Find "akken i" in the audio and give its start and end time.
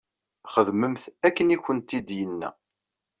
1.27-1.57